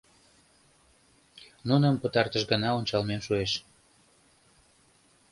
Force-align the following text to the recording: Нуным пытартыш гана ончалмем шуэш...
Нуным 1.69 1.95
пытартыш 2.01 2.43
гана 2.51 2.69
ончалмем 2.79 3.21
шуэш... 3.27 3.51